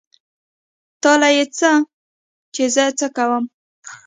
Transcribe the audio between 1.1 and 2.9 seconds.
له يې څه چې زه